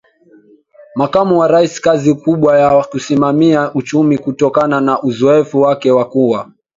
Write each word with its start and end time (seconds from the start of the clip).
Makamu 0.95 1.39
wa 1.39 1.47
Rais 1.47 1.81
kazi 1.81 2.15
kubwa 2.15 2.59
ya 2.59 2.83
kusimamia 2.83 3.73
uchumiKutokana 3.73 4.81
na 4.81 5.01
uzoefu 5.03 5.61
wake 5.61 5.91
wa 5.91 6.05
kuwa 6.09 6.51